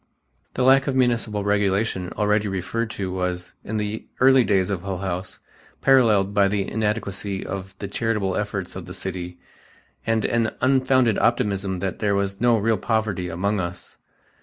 [0.55, 4.97] The lack of municipal regulation already referred to was, in the early days of Hull
[4.97, 5.39] House,
[5.79, 9.37] parallelled by the inadequacy of the charitable efforts of the city
[10.03, 13.99] and an unfounded optimism that there was no real poverty among us.